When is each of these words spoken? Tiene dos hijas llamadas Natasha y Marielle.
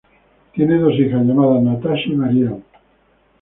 Tiene 0.53 0.79
dos 0.79 0.95
hijas 0.95 1.23
llamadas 1.27 1.61
Natasha 1.61 2.05
y 2.09 2.15
Marielle. 2.15 2.63